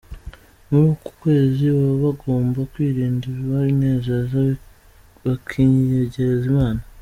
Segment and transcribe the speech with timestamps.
[0.67, 4.37] Muri uku kwezi baba bagomba kwirinda ibibanezeza
[5.23, 6.81] bakiyegereza Imana.